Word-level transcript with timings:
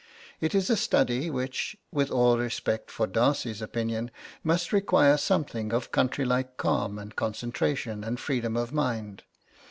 It 0.39 0.55
is 0.55 0.71
a 0.71 0.77
study 0.77 1.29
which, 1.29 1.77
with 1.91 2.09
all 2.09 2.39
respect 2.39 2.89
for 2.89 3.05
Darcy's 3.05 3.61
opinion, 3.61 4.09
must 4.43 4.73
require 4.73 5.15
something 5.15 5.71
of 5.71 5.91
country 5.91 6.25
like 6.25 6.57
calm 6.57 6.97
and 6.97 7.15
concentration 7.15 8.03
and 8.03 8.19
freedom 8.19 8.57
of 8.57 8.73
mind. 8.73 9.21